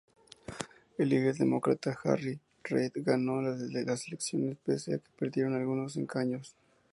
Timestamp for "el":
0.97-1.09